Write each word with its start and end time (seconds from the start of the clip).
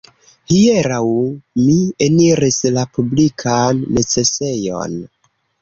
Hieraŭ 0.51 1.01
mi 1.65 1.75
eniris 2.07 2.59
la 2.79 2.87
publikan 2.97 3.85
necesejon. 3.99 4.99